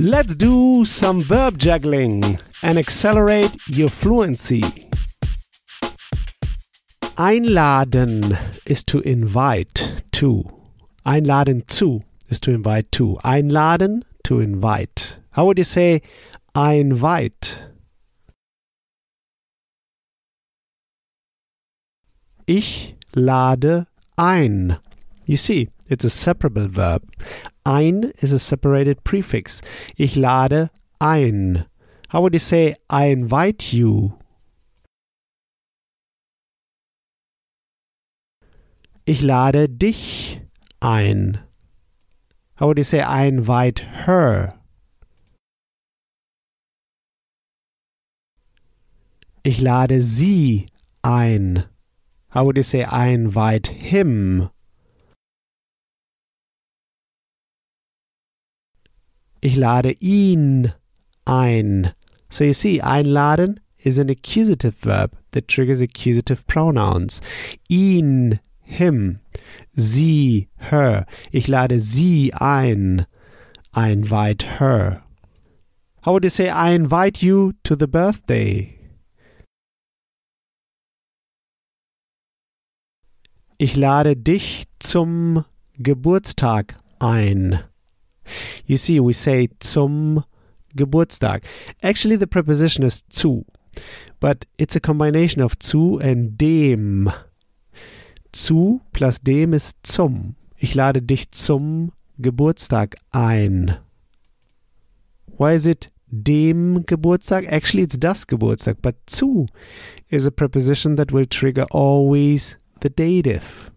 [0.00, 4.62] Let's do some verb juggling and accelerate your fluency.
[7.16, 10.44] Einladen is to invite to.
[11.04, 13.16] Einladen zu is to invite to.
[13.24, 15.16] Einladen to invite.
[15.32, 16.02] How would you say
[16.54, 17.58] I invite?
[22.46, 24.78] Ich lade ein.
[25.26, 27.02] You see, it's a separable verb.
[27.68, 29.60] Ein is a separated prefix.
[29.98, 30.70] Ich lade
[31.02, 31.66] ein.
[32.08, 34.16] How would you say I invite you?
[39.04, 40.40] Ich lade dich
[40.80, 41.40] ein.
[42.56, 44.54] How would you say I invite her?
[49.44, 50.68] Ich lade sie
[51.04, 51.64] ein.
[52.30, 54.48] How would you say I invite him?
[59.40, 60.72] Ich lade ihn
[61.24, 61.92] ein.
[62.28, 67.20] So you see, einladen is an accusative verb that triggers accusative pronouns.
[67.70, 69.20] Ihn, him,
[69.72, 71.06] sie, her.
[71.30, 73.06] Ich lade sie ein.
[73.76, 75.04] Invite her.
[76.02, 78.74] How would you say I invite you to the birthday?
[83.58, 85.44] Ich lade dich zum
[85.78, 87.67] Geburtstag ein.
[88.68, 90.24] You see, we say zum
[90.76, 91.42] Geburtstag.
[91.82, 93.46] Actually, the preposition is zu,
[94.20, 97.10] but it's a combination of zu and dem.
[98.32, 100.36] Zu plus dem ist zum.
[100.58, 103.78] Ich lade dich zum Geburtstag ein.
[105.38, 107.46] Why is it dem Geburtstag?
[107.50, 109.46] Actually, it's das Geburtstag, but zu
[110.10, 113.70] is a preposition that will trigger always the dative.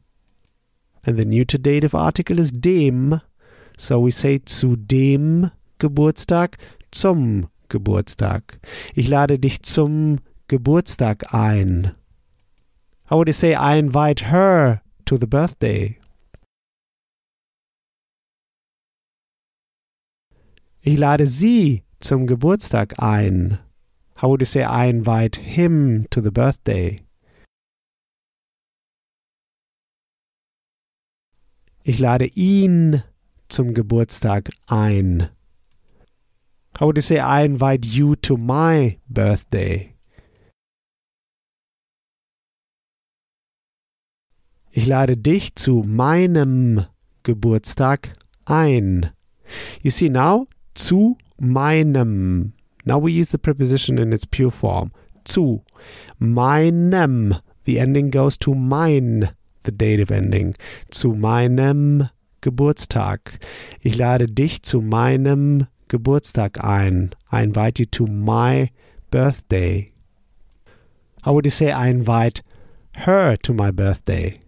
[1.06, 3.22] And the neuter dative article is dem.
[3.82, 6.60] So we say zu dem Geburtstag,
[6.92, 8.60] zum Geburtstag.
[8.94, 11.96] Ich lade dich zum Geburtstag ein.
[13.10, 16.00] How would you say I invite her to the birthday?
[20.82, 23.58] Ich lade sie zum Geburtstag ein.
[24.22, 27.04] How would you say I invite him to the birthday?
[31.84, 33.02] Ich lade ihn
[33.52, 35.30] zum Geburtstag ein.
[36.80, 39.96] How would you say I invite you to my birthday?
[44.72, 46.86] Ich lade dich zu meinem
[47.24, 48.14] Geburtstag
[48.46, 49.12] ein.
[49.82, 52.54] You see now, zu meinem.
[52.86, 54.92] Now we use the preposition in its pure form.
[55.26, 55.64] Zu
[56.20, 57.36] meinem.
[57.66, 59.30] The ending goes to mein,
[59.66, 60.56] the dative ending.
[60.90, 62.10] Zu meinem
[62.42, 63.40] Geburtstag.
[63.80, 67.12] Ich lade dich zu meinem Geburtstag ein.
[67.32, 68.72] I invite you to my
[69.12, 69.94] birthday.
[71.24, 72.44] How would you say I invite
[72.96, 74.40] her to my birthday?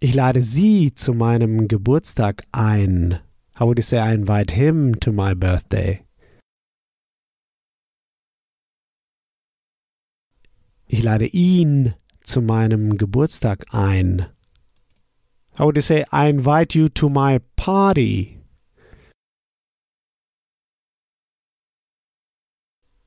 [0.00, 3.18] Ich lade sie zu meinem Geburtstag ein.
[3.58, 6.02] How would you say I invite him to my birthday?
[10.86, 11.94] Ich lade ihn
[12.26, 14.26] zu meinem Geburtstag ein.
[15.58, 18.36] How would you say I invite you to my party?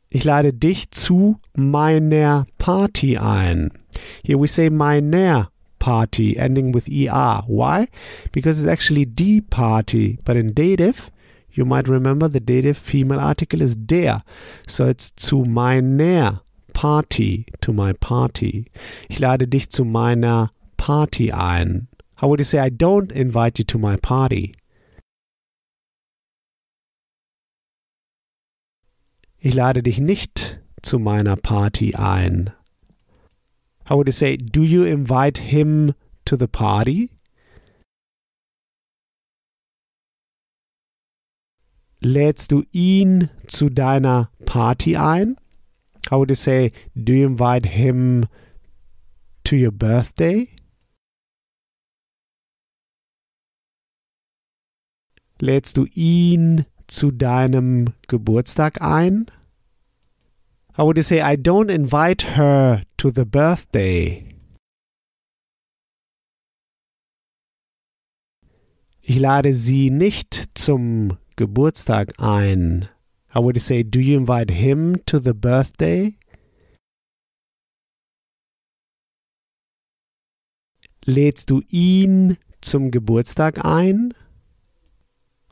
[0.09, 3.69] Ich lade dich zu meiner Party ein.
[4.23, 7.43] Here we say meiner party, ending with er.
[7.45, 7.87] Why?
[8.31, 11.11] Because it's actually die Party, but in dative,
[11.51, 14.23] you might remember the dative female article is der.
[14.67, 16.41] So it's zu meiner
[16.79, 18.65] Party, to my party.
[19.09, 21.89] Ich lade dich zu meiner Party ein.
[22.21, 24.55] How would you say I don't invite you to my party?
[29.39, 32.51] Ich lade dich nicht zu meiner Party ein.
[33.89, 37.09] How would you say, do you invite him to the party?
[41.99, 45.35] Lädst du ihn zu deiner Party ein?
[46.07, 48.25] How would you say, do you invite him
[49.43, 50.49] to your birthday?
[55.41, 59.27] Lädst du ihn zu deinem Geburtstag ein?
[60.75, 64.25] How would you say, I don't invite her to the birthday?
[69.01, 72.89] Ich lade sie nicht zum Geburtstag ein.
[73.29, 76.17] How would say, do you invite him to the birthday?
[81.05, 84.13] Lädst du ihn zum Geburtstag ein?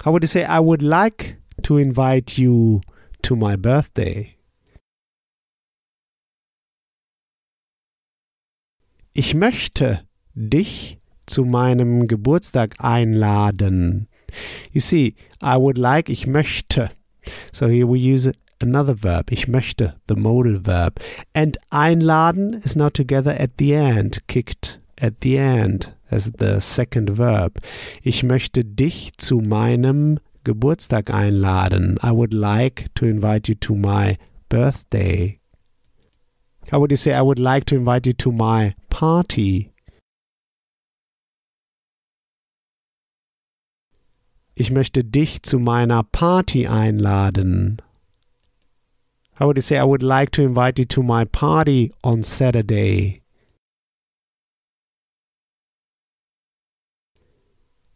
[0.03, 2.81] How would you say, I would like to invite you
[3.21, 4.35] to my birthday?
[9.13, 14.07] Ich möchte dich zu meinem Geburtstag einladen.
[14.71, 16.91] You see, I would like, ich möchte.
[17.51, 18.31] So here we use
[18.61, 19.31] another verb.
[19.31, 20.99] Ich möchte, the modal verb.
[21.33, 27.17] And einladen is now together at the end, kicked at the end as the second
[27.17, 27.59] verb.
[28.01, 31.97] Ich möchte dich zu meinem Geburtstag einladen.
[32.01, 34.17] I would like to invite you to my
[34.49, 35.39] birthday.
[36.71, 39.71] How would you say, I would like to invite you to my party?
[44.59, 47.77] Ich möchte dich zu meiner Party einladen.
[49.39, 53.21] How would you say, I would like to invite you to my party on Saturday?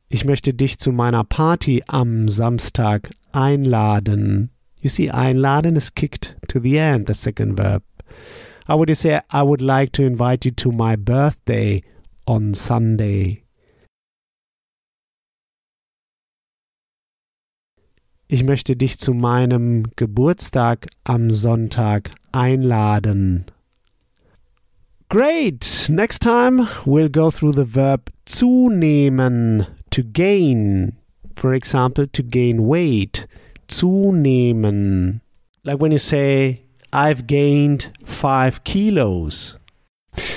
[0.07, 4.51] Ich möchte dich zu meiner Party am Samstag einladen.
[4.81, 7.81] You see, einladen is kicked to the end, the second verb.
[8.67, 11.81] How would you say, I would like to invite you to my birthday
[12.27, 13.40] on Sunday?
[18.33, 23.43] Ich möchte dich zu meinem Geburtstag am Sonntag einladen.
[25.09, 25.89] Great!
[25.89, 30.93] Next time we'll go through the verb zunehmen, to gain.
[31.35, 33.27] For example, to gain weight.
[33.67, 35.19] Zunehmen.
[35.65, 36.61] Like when you say,
[36.93, 39.57] I've gained five kilos.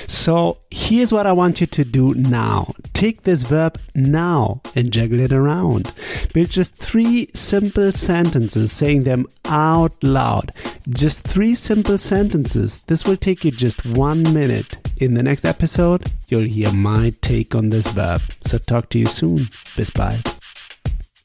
[0.07, 2.73] So here's what I want you to do now.
[2.93, 5.93] Take this verb now and juggle it around.
[6.33, 10.51] Build just three simple sentences, saying them out loud.
[10.89, 12.81] Just three simple sentences.
[12.87, 14.77] This will take you just one minute.
[14.97, 18.21] In the next episode, you'll hear my take on this verb.
[18.45, 19.49] So talk to you soon.
[19.75, 20.35] Bis bald.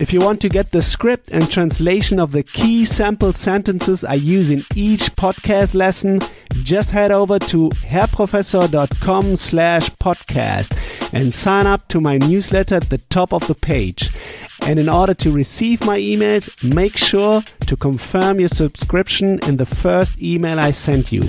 [0.01, 4.15] If you want to get the script and translation of the key sample sentences I
[4.15, 6.21] use in each podcast lesson,
[6.65, 10.77] just head over to herrprofessor.com slash podcast
[11.13, 14.11] and sign up to my newsletter at the top of the page.
[14.63, 19.67] And in order to receive my emails, make sure to confirm your subscription in the
[19.67, 21.23] first email I sent you.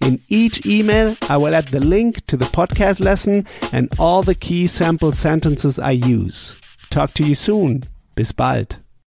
[0.00, 4.34] In each email, I will add the link to the podcast lesson and all the
[4.34, 6.56] key sample sentences I use.
[6.90, 7.82] Talk to you soon.
[8.14, 8.78] Bis bald.